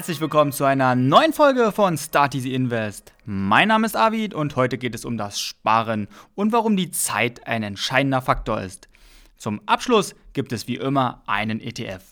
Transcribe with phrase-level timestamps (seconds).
[0.00, 3.12] herzlich willkommen zu einer neuen Folge von Start Easy Invest.
[3.26, 7.46] Mein Name ist Avid und heute geht es um das Sparen und warum die Zeit
[7.46, 8.88] ein entscheidender Faktor ist.
[9.36, 12.02] Zum Abschluss gibt es wie immer einen ETF.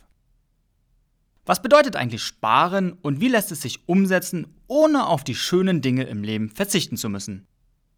[1.46, 6.02] Was bedeutet eigentlich Sparen und wie lässt es sich umsetzen, ohne auf die schönen Dinge
[6.02, 7.46] im Leben verzichten zu müssen?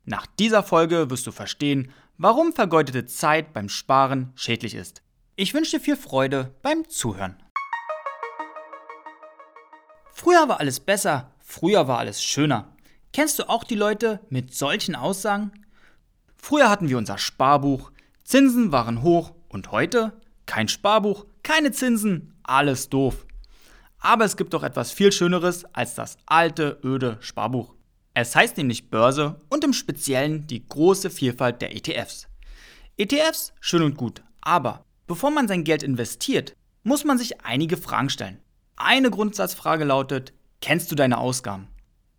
[0.05, 5.03] Nach dieser Folge wirst du verstehen, warum vergeudete Zeit beim Sparen schädlich ist.
[5.35, 7.43] Ich wünsche dir viel Freude beim Zuhören.
[10.23, 12.77] Früher war alles besser, früher war alles schöner.
[13.15, 15.51] Kennst du auch die Leute mit solchen Aussagen?
[16.37, 17.91] Früher hatten wir unser Sparbuch,
[18.23, 20.13] Zinsen waren hoch und heute
[20.45, 23.25] kein Sparbuch, keine Zinsen, alles doof.
[23.99, 27.73] Aber es gibt doch etwas viel Schöneres als das alte, öde Sparbuch.
[28.13, 32.29] Es heißt nämlich Börse und im Speziellen die große Vielfalt der ETFs.
[32.99, 38.11] ETFs, schön und gut, aber bevor man sein Geld investiert, muss man sich einige Fragen
[38.11, 38.43] stellen.
[38.83, 41.69] Eine Grundsatzfrage lautet, kennst du deine Ausgaben?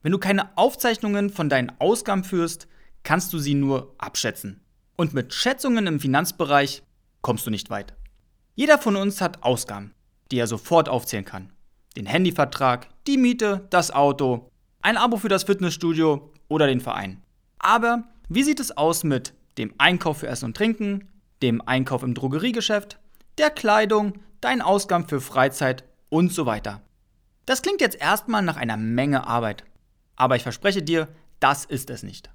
[0.04, 2.68] Wenn du keine Aufzeichnungen von deinen Ausgaben führst,
[3.02, 4.62] kannst du sie nur abschätzen.
[4.95, 6.84] Und mit Schätzungen im Finanzbereich
[7.23, 7.95] kommst du nicht weit.
[8.53, 9.95] Jeder von uns hat Ausgaben,
[10.31, 11.52] die er sofort aufzählen kann.
[11.98, 14.52] Den Handyvertrag, die Miete, das Auto,
[14.84, 17.23] ein Abo für das Fitnessstudio oder den Verein.
[17.58, 21.09] Aber wie sieht es aus mit dem Einkauf für Essen und Trinken,
[21.42, 23.00] dem Einkauf im Drogeriegeschäft,
[23.40, 26.81] der Kleidung, deinen Ausgaben für Freizeit und so weiter.
[27.48, 29.64] Das klingt jetzt erstmal nach einer Menge Arbeit.
[30.16, 31.08] Aber ich verspreche dir,
[31.40, 32.30] das ist es nicht.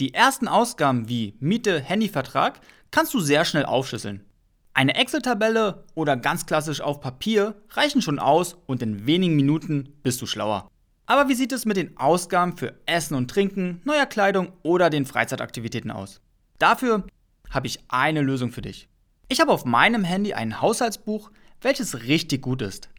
[0.00, 4.26] Die ersten Ausgaben wie Miete, Handyvertrag kannst du sehr schnell aufschlüsseln.
[4.74, 10.20] Eine Excel-Tabelle oder ganz klassisch auf Papier reichen schon aus und in wenigen Minuten bist
[10.20, 10.68] du schlauer.
[11.06, 15.06] Aber wie sieht es mit den Ausgaben für Essen und Trinken, neuer Kleidung oder den
[15.06, 16.20] Freizeitaktivitäten aus?
[16.58, 17.04] Dafür
[17.50, 18.88] habe ich eine Lösung für dich.
[19.28, 22.90] Ich habe auf meinem Handy ein Haushaltsbuch, welches richtig gut ist.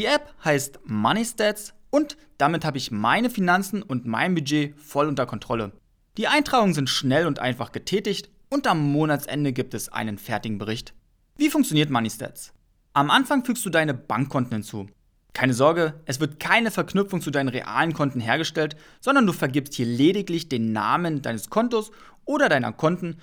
[0.00, 5.26] Die App heißt MoneyStats und damit habe ich meine Finanzen und mein Budget voll unter
[5.26, 5.72] Kontrolle.
[6.16, 10.94] Die Eintragungen sind schnell und einfach getätigt und am Monatsende gibt es einen fertigen Bericht.
[11.36, 12.54] Wie funktioniert MoneyStats?
[12.94, 14.86] Am Anfang fügst du deine Bankkonten hinzu.
[15.34, 19.84] Keine Sorge, es wird keine Verknüpfung zu deinen realen Konten hergestellt, sondern du vergibst hier
[19.84, 21.90] lediglich den Namen deines Kontos
[22.24, 23.18] oder deiner Konten,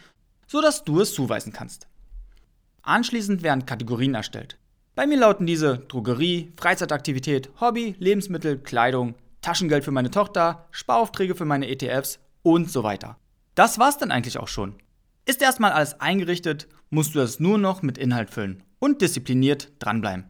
[0.46, 1.88] sodass du es zuweisen kannst.
[2.84, 4.60] Anschließend werden Kategorien erstellt.
[4.98, 11.46] Bei mir lauten diese Drogerie, Freizeitaktivität, Hobby, Lebensmittel, Kleidung, Taschengeld für meine Tochter, Sparaufträge für
[11.46, 13.16] meine ETFs und so weiter.
[13.54, 14.74] Das war's dann eigentlich auch schon.
[15.28, 20.26] Ist erstmal alles eingerichtet, musst du es nur noch mit Inhalt füllen und diszipliniert dranbleiben.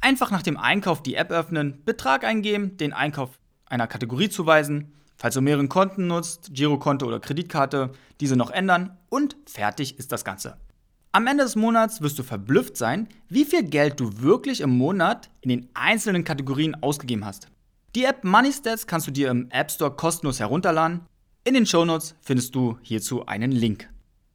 [0.00, 5.34] Einfach nach dem Einkauf die App öffnen, Betrag eingeben, den Einkauf einer Kategorie zuweisen, falls
[5.34, 10.56] du mehrere Konten nutzt, Girokonto oder Kreditkarte, diese noch ändern und fertig ist das Ganze.
[11.16, 15.30] Am Ende des Monats wirst du verblüfft sein, wie viel Geld du wirklich im Monat
[15.40, 17.48] in den einzelnen Kategorien ausgegeben hast.
[17.94, 21.00] Die App MoneyStats kannst du dir im App Store kostenlos herunterladen.
[21.44, 23.88] In den Shownotes findest du hierzu einen Link.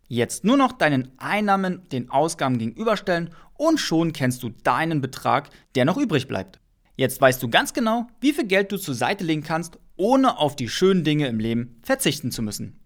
[0.08, 5.86] Jetzt nur noch deinen Einnahmen den Ausgaben gegenüberstellen und schon kennst du deinen Betrag, der
[5.86, 6.60] noch übrig bleibt.
[6.96, 10.56] Jetzt weißt du ganz genau, wie viel Geld du zur Seite legen kannst, ohne auf
[10.56, 12.80] die schönen Dinge im Leben verzichten zu müssen.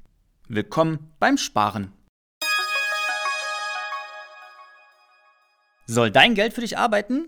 [0.49, 1.94] Willkommen beim Sparen.
[5.87, 7.27] Soll dein Geld für dich arbeiten?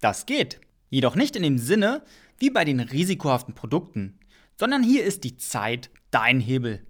[0.00, 0.60] Das geht.
[0.88, 2.02] Jedoch nicht in dem Sinne
[2.38, 4.18] wie bei den risikohaften Produkten,
[4.58, 6.86] sondern hier ist die Zeit dein Hebel.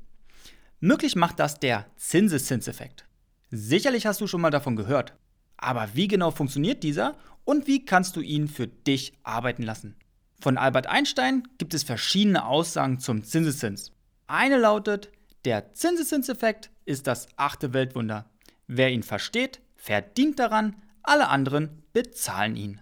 [0.81, 3.07] Möglich macht das der Zinseszinseffekt.
[3.51, 5.15] Sicherlich hast du schon mal davon gehört.
[5.57, 9.97] Aber wie genau funktioniert dieser und wie kannst du ihn für dich arbeiten lassen?
[10.41, 13.93] Von Albert Einstein gibt es verschiedene Aussagen zum Zinseszins.
[14.27, 15.11] Eine lautet,
[15.45, 18.31] der Zinseszinseffekt ist das achte Weltwunder.
[18.67, 22.81] Wer ihn versteht, verdient daran, alle anderen bezahlen ihn.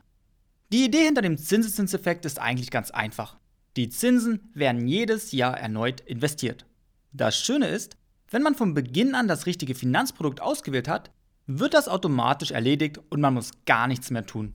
[0.72, 3.36] Die Idee hinter dem Zinseszinseffekt ist eigentlich ganz einfach.
[3.76, 6.66] Die Zinsen werden jedes Jahr erneut investiert.
[7.12, 7.96] Das Schöne ist,
[8.30, 11.10] wenn man von Beginn an das richtige Finanzprodukt ausgewählt hat,
[11.46, 14.54] wird das automatisch erledigt und man muss gar nichts mehr tun.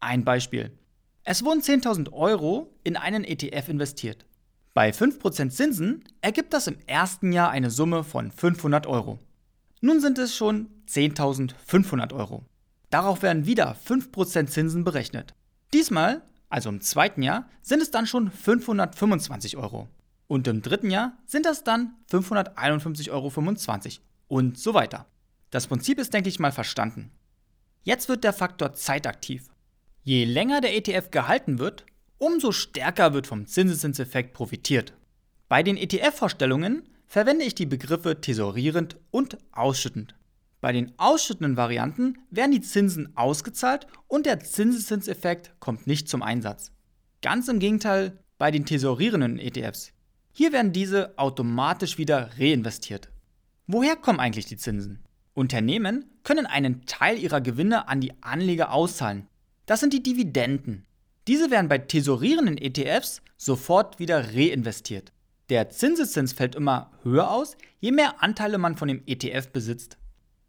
[0.00, 0.72] Ein Beispiel.
[1.22, 4.26] Es wurden 10.000 Euro in einen ETF investiert.
[4.74, 9.18] Bei 5% Zinsen ergibt das im ersten Jahr eine Summe von 500 Euro.
[9.80, 12.44] Nun sind es schon 10.500 Euro.
[12.94, 15.34] Darauf werden wieder 5% Zinsen berechnet.
[15.72, 19.88] Diesmal, also im zweiten Jahr, sind es dann schon 525 Euro.
[20.28, 25.06] Und im dritten Jahr sind das dann 551,25 Euro und so weiter.
[25.50, 27.10] Das Prinzip ist, denke ich mal, verstanden.
[27.82, 29.48] Jetzt wird der Faktor Zeit aktiv.
[30.04, 31.84] Je länger der ETF gehalten wird,
[32.18, 34.92] umso stärker wird vom Zinseszinseffekt profitiert.
[35.48, 40.14] Bei den ETF-Vorstellungen verwende ich die Begriffe tesorierend und ausschüttend.
[40.64, 46.72] Bei den ausschüttenden Varianten werden die Zinsen ausgezahlt und der Zinseszinseffekt kommt nicht zum Einsatz.
[47.20, 49.92] Ganz im Gegenteil bei den tesorierenden ETFs.
[50.32, 53.10] Hier werden diese automatisch wieder reinvestiert.
[53.66, 55.04] Woher kommen eigentlich die Zinsen?
[55.34, 59.26] Unternehmen können einen Teil ihrer Gewinne an die Anleger auszahlen.
[59.66, 60.86] Das sind die Dividenden.
[61.28, 65.12] Diese werden bei tesorierenden ETFs sofort wieder reinvestiert.
[65.50, 69.98] Der Zinseszins fällt immer höher aus, je mehr Anteile man von dem ETF besitzt.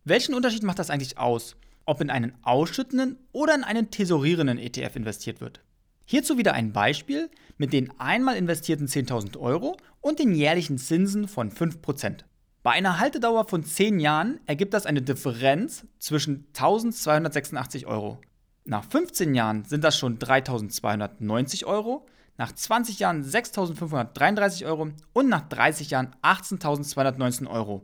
[0.08, 1.56] Welchen Unterschied macht das eigentlich aus,
[1.86, 5.62] ob in einen ausschüttenden oder in einen tesorierenden ETF investiert wird?
[6.06, 11.52] Hierzu wieder ein Beispiel mit den einmal investierten 10.000 Euro und den jährlichen Zinsen von
[11.52, 12.20] 5%.
[12.62, 18.20] Bei einer Haltedauer von 10 Jahren ergibt das eine Differenz zwischen 1286 Euro.
[18.64, 22.06] Nach 15 Jahren sind das schon 3290 Euro,
[22.38, 27.84] nach 20 Jahren 6533 Euro und nach 30 Jahren 18.219 Euro.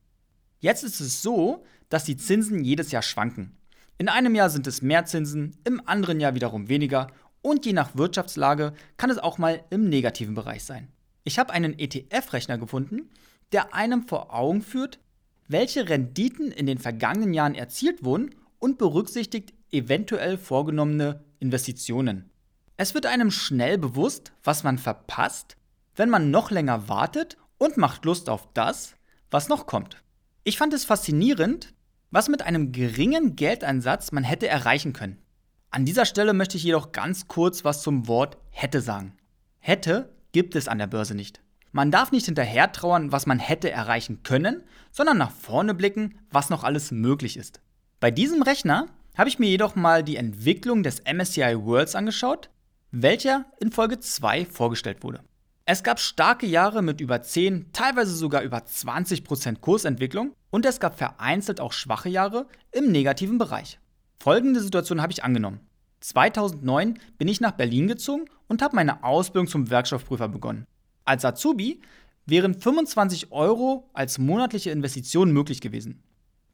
[0.59, 3.55] Jetzt ist es so, dass die Zinsen jedes Jahr schwanken.
[3.99, 7.11] In einem Jahr sind es mehr Zinsen, im anderen Jahr wiederum weniger
[7.43, 10.88] und je nach Wirtschaftslage kann es auch mal im negativen Bereich sein.
[11.23, 13.11] Ich habe einen ETF-Rechner gefunden,
[13.51, 14.99] der einem vor Augen führt,
[15.47, 22.31] welche Renditen in den vergangenen Jahren erzielt wurden und berücksichtigt eventuell vorgenommene Investitionen.
[22.77, 25.57] Es wird einem schnell bewusst, was man verpasst,
[25.95, 28.95] wenn man noch länger wartet und macht Lust auf das,
[29.29, 30.01] was noch kommt.
[30.44, 31.73] Ich fand es faszinierend,
[32.11, 35.17] was mit einem geringen Geldeinsatz man hätte erreichen können.
[35.71, 39.13] An dieser Stelle möchte ich jedoch ganz kurz was zum Wort hätte sagen.
[39.59, 41.41] Hätte gibt es an der Börse nicht.
[41.71, 46.49] Man darf nicht hinterher trauern, was man hätte erreichen können, sondern nach vorne blicken, was
[46.49, 47.61] noch alles möglich ist.
[48.01, 52.49] Bei diesem Rechner habe ich mir jedoch mal die Entwicklung des MSCI Worlds angeschaut,
[52.91, 55.21] welcher in Folge 2 vorgestellt wurde.
[55.73, 60.97] Es gab starke Jahre mit über 10, teilweise sogar über 20% Kursentwicklung und es gab
[60.97, 63.79] vereinzelt auch schwache Jahre im negativen Bereich.
[64.19, 65.62] Folgende Situation habe ich angenommen.
[66.01, 70.68] 2009 bin ich nach Berlin gezogen und habe meine Ausbildung zum Werkstoffprüfer begonnen.
[71.06, 71.79] Als Azubi
[72.25, 76.03] wären 25 Euro als monatliche Investition möglich gewesen.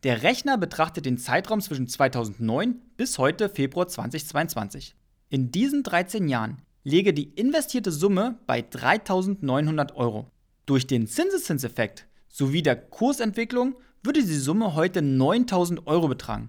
[0.04, 4.96] Der Rechner betrachtet den Zeitraum zwischen 2009 bis heute Februar 2022.
[5.30, 10.32] In diesen 13 Jahren lege die investierte Summe bei 3.900 Euro.
[10.66, 16.48] Durch den Zinseszinseffekt sowie der Kursentwicklung würde die Summe heute 9.000 Euro betragen.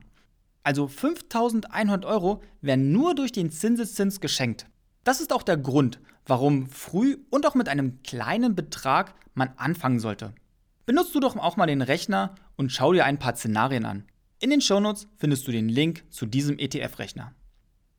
[0.62, 4.66] Also 5.100 Euro werden nur durch den Zinseszins geschenkt.
[5.02, 9.98] Das ist auch der Grund, warum früh und auch mit einem kleinen Betrag man anfangen
[9.98, 10.34] sollte.
[10.86, 14.04] Benutzt du doch auch mal den Rechner und schau dir ein paar Szenarien an.
[14.38, 17.34] In den Shownotes findest du den Link zu diesem ETF-Rechner.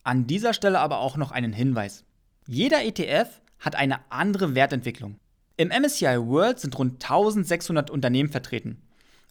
[0.03, 2.05] An dieser Stelle aber auch noch einen Hinweis.
[2.47, 5.19] Jeder ETF hat eine andere Wertentwicklung.
[5.57, 8.81] Im MSCI World sind rund 1600 Unternehmen vertreten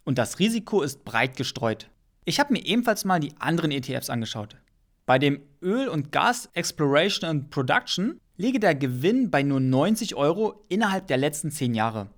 [0.04, 1.88] und das Risiko ist breit gestreut.
[2.24, 4.56] Ich habe mir ebenfalls mal die anderen ETFs angeschaut.
[5.06, 10.64] Bei dem Öl- und Gas Exploration and Production liege der Gewinn bei nur 90 Euro
[10.68, 12.08] innerhalb der letzten 10 Jahre.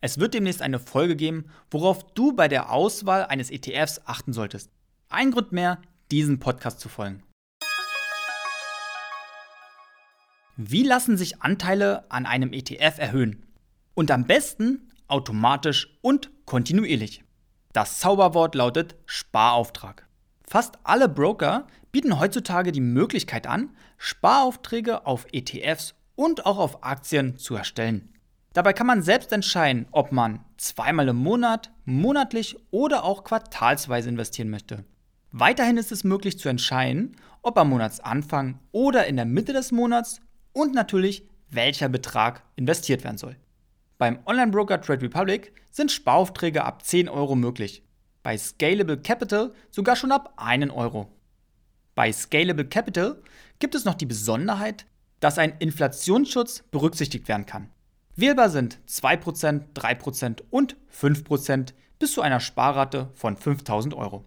[0.00, 4.70] Es wird demnächst eine Folge geben, worauf du bei der Auswahl eines ETFs achten solltest.
[5.08, 7.22] Ein Grund mehr, diesen Podcast zu folgen.
[10.58, 13.44] Wie lassen sich Anteile an einem ETF erhöhen?
[13.92, 17.22] Und am besten automatisch und kontinuierlich.
[17.74, 20.08] Das Zauberwort lautet Sparauftrag.
[20.48, 27.36] Fast alle Broker bieten heutzutage die Möglichkeit an, Sparaufträge auf ETFs und auch auf Aktien
[27.36, 28.14] zu erstellen.
[28.54, 34.48] Dabei kann man selbst entscheiden, ob man zweimal im Monat, monatlich oder auch quartalsweise investieren
[34.48, 34.86] möchte.
[35.32, 40.22] Weiterhin ist es möglich zu entscheiden, ob am Monatsanfang oder in der Mitte des Monats
[40.56, 43.36] und natürlich welcher Betrag investiert werden soll.
[43.98, 47.82] Beim Online-Broker Trade Republic sind Sparaufträge ab 10 Euro möglich,
[48.22, 51.12] bei Scalable Capital sogar schon ab 1 Euro.
[51.94, 53.22] Bei Scalable Capital
[53.58, 54.86] gibt es noch die Besonderheit,
[55.20, 57.68] dass ein Inflationsschutz berücksichtigt werden kann.
[58.14, 64.24] Wählbar sind 2%, 3% und 5% bis zu einer Sparrate von 5000 Euro.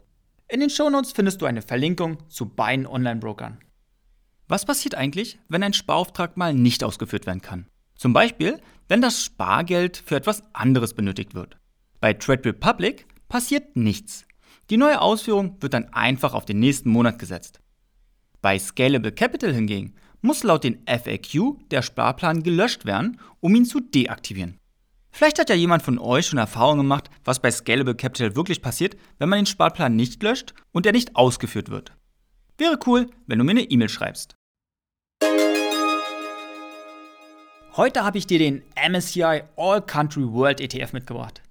[0.47, 3.57] In den Shownotes findest du eine Verlinkung zu beiden Online-Brokern.
[4.51, 7.67] Was passiert eigentlich, wenn ein Sparauftrag mal nicht ausgeführt werden kann?
[7.95, 11.57] Zum Beispiel, wenn das Spargeld für etwas anderes benötigt wird.
[12.01, 14.25] Bei Trade Republic passiert nichts.
[14.71, 17.59] Die neue Ausführung wird dann einfach auf den nächsten Monat gesetzt.
[18.41, 23.79] Bei Scalable Capital hingegen muss laut den FAQ der Sparplan gelöscht werden, um ihn zu
[23.79, 24.57] deaktivieren.
[25.11, 28.97] Vielleicht hat ja jemand von euch schon Erfahrung gemacht, was bei Scalable Capital wirklich passiert,
[29.19, 31.91] wenn man den Sparplan nicht löscht und er nicht ausgeführt wird.
[32.57, 34.38] Wäre cool, wenn du mir eine E-Mail schreibst.
[37.77, 41.43] Heute habe ich dir den MSCI All Country World ETF mitgebracht.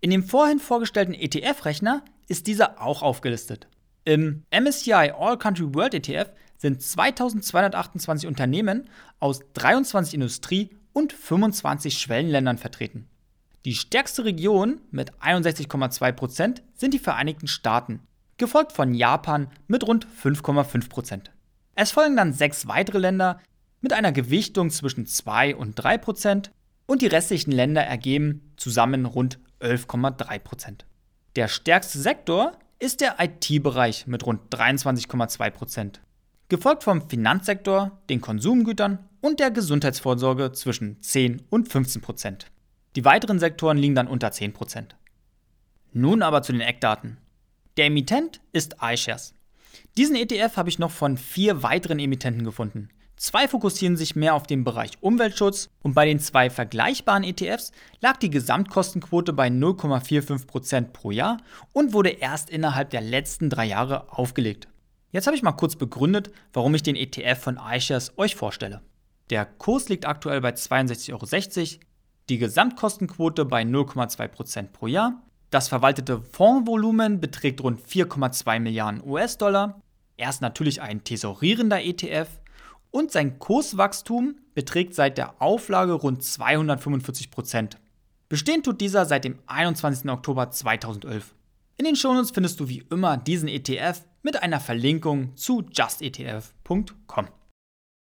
[0.00, 3.68] In dem vorhin vorgestellten ETF-Rechner ist dieser auch aufgelistet.
[4.04, 8.88] Im MSCI All Country World ETF sind 2228 Unternehmen
[9.20, 13.06] aus 23 Industrie- und 25 Schwellenländern vertreten.
[13.66, 18.00] Die stärkste Region mit 61,2% sind die Vereinigten Staaten,
[18.38, 21.24] gefolgt von Japan mit rund 5,5%.
[21.74, 23.38] Es folgen dann sechs weitere Länder
[23.80, 26.50] mit einer Gewichtung zwischen 2 und 3%
[26.86, 30.80] und die restlichen Länder ergeben zusammen rund 11,3%.
[31.36, 35.96] Der stärkste Sektor ist der IT-Bereich mit rund 23,2%,
[36.48, 42.46] gefolgt vom Finanzsektor, den Konsumgütern und der Gesundheitsvorsorge zwischen 10 und 15%.
[42.96, 44.90] Die weiteren Sektoren liegen dann unter 10%.
[45.92, 47.18] Nun aber zu den Eckdaten.
[47.76, 49.34] Der Emittent ist iShares.
[49.96, 52.88] Diesen ETF habe ich noch von vier weiteren Emittenten gefunden.
[53.18, 58.16] Zwei fokussieren sich mehr auf den Bereich Umweltschutz und bei den zwei vergleichbaren ETFs lag
[58.16, 61.38] die Gesamtkostenquote bei 0,45% pro Jahr
[61.72, 64.68] und wurde erst innerhalb der letzten drei Jahre aufgelegt.
[65.10, 68.82] Jetzt habe ich mal kurz begründet, warum ich den ETF von iShares euch vorstelle.
[69.30, 71.80] Der Kurs liegt aktuell bei 62,60 Euro,
[72.28, 79.80] die Gesamtkostenquote bei 0,2% pro Jahr, das verwaltete Fondsvolumen beträgt rund 4,2 Milliarden US-Dollar,
[80.16, 82.28] er ist natürlich ein tesorierender ETF
[82.98, 87.78] und sein Kurswachstum beträgt seit der Auflage rund 245 Prozent.
[88.28, 90.10] Bestehen tut dieser seit dem 21.
[90.10, 91.32] Oktober 2011.
[91.76, 97.28] In den Shownotes findest du wie immer diesen ETF mit einer Verlinkung zu justetf.com.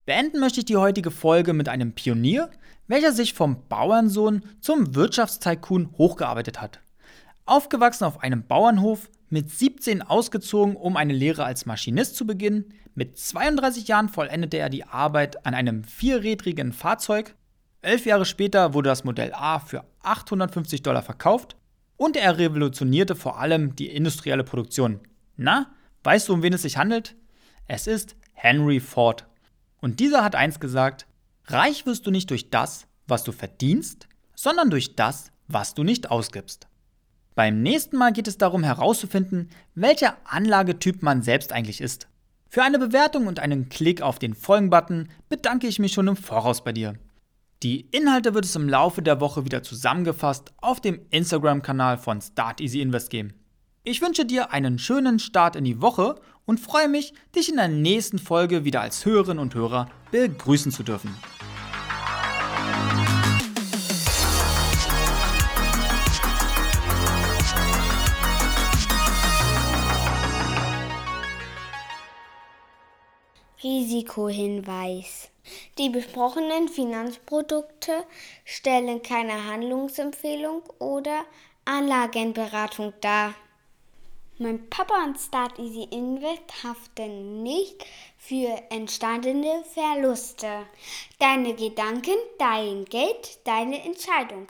[0.06, 2.50] Beenden möchte ich die heutige Folge mit einem Pionier,
[2.88, 6.80] welcher sich vom Bauernsohn zum Wirtschaftstycoon hochgearbeitet hat.
[7.44, 13.16] Aufgewachsen auf einem Bauernhof, mit 17 ausgezogen, um eine Lehre als Maschinist zu beginnen, mit
[13.16, 17.34] 32 Jahren vollendete er die Arbeit an einem vierrädrigen Fahrzeug.
[17.80, 21.56] Elf Jahre später wurde das Modell A für 850 Dollar verkauft
[21.96, 25.00] und er revolutionierte vor allem die industrielle Produktion.
[25.36, 25.72] Na,
[26.02, 27.14] weißt du, um wen es sich handelt?
[27.68, 29.26] Es ist Henry Ford.
[29.80, 31.06] Und dieser hat eins gesagt,
[31.46, 36.10] reich wirst du nicht durch das, was du verdienst, sondern durch das, was du nicht
[36.10, 36.66] ausgibst.
[37.40, 42.06] Beim nächsten Mal geht es darum herauszufinden, welcher Anlagetyp man selbst eigentlich ist.
[42.50, 46.62] Für eine Bewertung und einen Klick auf den Folgen-Button bedanke ich mich schon im Voraus
[46.62, 46.96] bei dir.
[47.62, 52.60] Die Inhalte wird es im Laufe der Woche wieder zusammengefasst auf dem Instagram-Kanal von Start
[52.60, 53.32] Easy Invest geben.
[53.84, 57.68] Ich wünsche dir einen schönen Start in die Woche und freue mich, dich in der
[57.68, 61.16] nächsten Folge wieder als Hörerin und Hörer begrüßen zu dürfen.
[73.62, 75.28] Risikohinweis.
[75.76, 78.04] Die besprochenen Finanzprodukte
[78.44, 81.24] stellen keine Handlungsempfehlung oder
[81.66, 83.34] Anlagenberatung dar.
[84.38, 87.84] Mein Papa und Start Easy Invest haften nicht
[88.16, 90.66] für entstandene Verluste.
[91.18, 94.46] Deine Gedanken, dein Geld, deine Entscheidung.